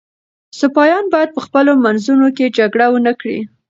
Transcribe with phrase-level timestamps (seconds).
[0.59, 3.39] سپایان باید په خپلو منځونو کي جګړه ونه کړي.